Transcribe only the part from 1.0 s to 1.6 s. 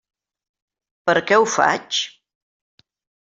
Per què ho